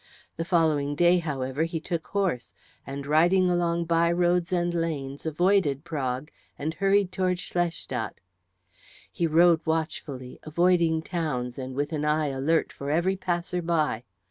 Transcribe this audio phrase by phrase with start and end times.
[0.35, 2.55] The following day, however, he took horse,
[2.87, 8.19] and riding along by roads and lanes avoided Prague and hurried towards Schlestadt.
[9.11, 14.03] He rode watchfully, avoiding towns, and with an eye alert for every passer by.